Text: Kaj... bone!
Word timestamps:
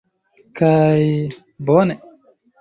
Kaj... 0.61 1.05
bone! 1.69 1.99